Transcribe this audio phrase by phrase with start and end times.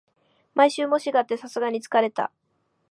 [0.55, 2.31] 毎週、模試があってさすがに疲れた